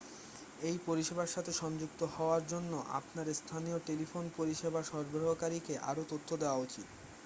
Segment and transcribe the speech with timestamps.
[0.59, 6.87] এই পরিষেবার সাথে সংযুক্ত হওয়ার জন্য আপনার স্থানীয় টেলিফোন পরিষেবা সরবরাহকারীকে আরও তথ্য দেওয়া উচিত